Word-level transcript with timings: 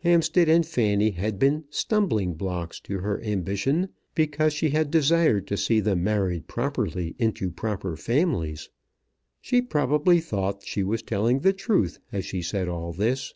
Hampstead 0.00 0.46
and 0.46 0.66
Fanny 0.66 1.12
had 1.12 1.38
been 1.38 1.64
stumbling 1.70 2.34
blocks 2.34 2.78
to 2.80 2.98
her 2.98 3.18
ambition 3.24 3.88
because 4.14 4.52
she 4.52 4.68
had 4.68 4.90
desired 4.90 5.46
to 5.46 5.56
see 5.56 5.80
them 5.80 6.04
married 6.04 6.46
properly 6.46 7.14
into 7.18 7.50
proper 7.50 7.96
families. 7.96 8.68
She 9.40 9.62
probably 9.62 10.20
thought 10.20 10.60
that 10.60 10.68
she 10.68 10.82
was 10.82 11.00
telling 11.00 11.38
the 11.40 11.54
truth 11.54 11.98
as 12.12 12.26
she 12.26 12.42
said 12.42 12.68
all 12.68 12.92
this. 12.92 13.32